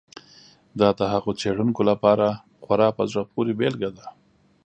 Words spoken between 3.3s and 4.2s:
پورې بېلګه ده.